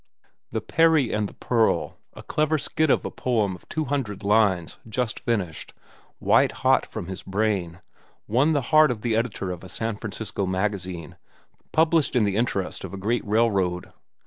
[0.49, 4.79] "The Peri and the Pearl," a clever skit of a poem of two hundred lines,
[4.89, 5.75] just finished,
[6.17, 7.81] white hot from his brain,
[8.27, 11.17] won the heart of the editor of a San Francisco magazine
[11.71, 13.93] published in the interest of a great railroad.